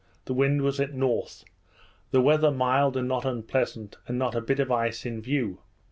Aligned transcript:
the 0.25 0.33
wind 0.33 0.63
was 0.63 0.79
at 0.79 0.95
north; 0.95 1.43
the 2.09 2.21
weather 2.23 2.49
mild 2.49 2.97
and 2.97 3.07
not 3.07 3.23
unpleasant; 3.23 3.97
and 4.07 4.17
not 4.17 4.33
a 4.33 4.41
bit 4.41 4.59
of 4.59 4.71
ice 4.71 5.05
in 5.05 5.21
view. 5.21 5.59